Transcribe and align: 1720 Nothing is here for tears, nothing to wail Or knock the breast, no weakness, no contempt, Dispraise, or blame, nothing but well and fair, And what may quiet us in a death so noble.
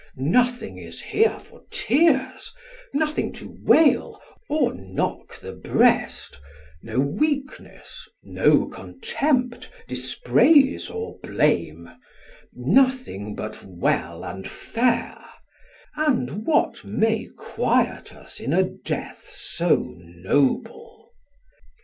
1720 0.15 0.33
Nothing 0.43 0.77
is 0.79 0.99
here 1.01 1.39
for 1.39 1.61
tears, 1.69 2.51
nothing 2.91 3.31
to 3.33 3.55
wail 3.63 4.19
Or 4.49 4.73
knock 4.73 5.39
the 5.39 5.53
breast, 5.53 6.41
no 6.81 6.99
weakness, 6.99 8.09
no 8.23 8.65
contempt, 8.65 9.69
Dispraise, 9.87 10.89
or 10.89 11.19
blame, 11.21 11.87
nothing 12.51 13.35
but 13.35 13.63
well 13.63 14.25
and 14.25 14.47
fair, 14.47 15.23
And 15.95 16.47
what 16.47 16.83
may 16.83 17.27
quiet 17.37 18.11
us 18.11 18.39
in 18.39 18.53
a 18.53 18.63
death 18.63 19.23
so 19.31 19.83
noble. 19.87 21.13